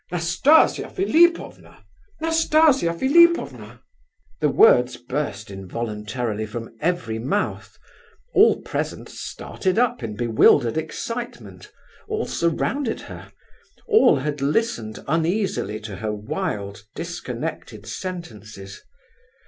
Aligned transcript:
"Nastasia 0.11 0.89
Philipovna! 0.89 1.85
Nastasia 2.21 2.91
Philipovna!" 2.91 3.81
The 4.39 4.49
words 4.49 4.97
burst 4.97 5.51
involuntarily 5.51 6.47
from 6.47 6.75
every 6.81 7.19
mouth. 7.19 7.77
All 8.33 8.63
present 8.63 9.09
started 9.09 9.77
up 9.77 10.01
in 10.01 10.15
bewildered 10.15 10.75
excitement; 10.75 11.71
all 12.07 12.25
surrounded 12.25 13.01
her; 13.01 13.31
all 13.87 14.15
had 14.15 14.41
listened 14.41 14.97
uneasily 15.07 15.79
to 15.81 15.97
her 15.97 16.11
wild, 16.11 16.81
disconnected 16.95 17.85
sentences. 17.85 18.81